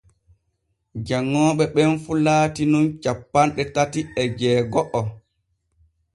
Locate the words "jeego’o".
4.37-5.01